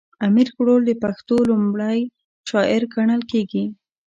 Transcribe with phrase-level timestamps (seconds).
[0.27, 1.99] امير کروړ د پښتو ړومبی
[2.49, 3.65] شاعر ګڼلی کيږي